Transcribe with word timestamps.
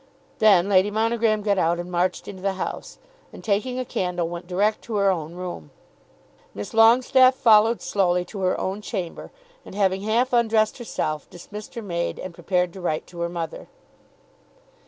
Then 0.39 0.67
Lady 0.67 0.89
Monogram 0.89 1.43
got 1.43 1.59
out 1.59 1.77
and 1.77 1.91
marched 1.91 2.27
into 2.27 2.41
the 2.41 2.53
house, 2.53 2.97
and 3.31 3.43
taking 3.43 3.77
a 3.77 3.85
candle 3.85 4.27
went 4.27 4.47
direct 4.47 4.81
to 4.85 4.95
her 4.95 5.11
own 5.11 5.35
room. 5.35 5.69
Miss 6.55 6.73
Longestaffe 6.73 7.35
followed 7.35 7.83
slowly 7.83 8.25
to 8.25 8.39
her 8.39 8.59
own 8.59 8.81
chamber, 8.81 9.29
and 9.63 9.75
having 9.75 10.01
half 10.01 10.33
undressed 10.33 10.79
herself, 10.79 11.29
dismissed 11.29 11.75
her 11.75 11.83
maid 11.83 12.17
and 12.17 12.33
prepared 12.33 12.73
to 12.73 12.81
write 12.81 13.05
to 13.05 13.19
her 13.21 13.29
mother. 13.29 13.67